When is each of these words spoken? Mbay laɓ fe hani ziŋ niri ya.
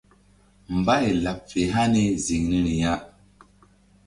Mbay 0.77 1.05
laɓ 1.23 1.37
fe 1.49 1.61
hani 1.73 2.03
ziŋ 2.25 2.41
niri 2.49 2.73
ya. 2.81 2.93